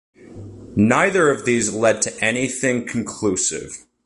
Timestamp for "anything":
2.25-2.87